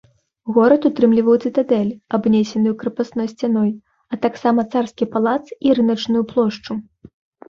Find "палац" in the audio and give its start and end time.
5.17-5.45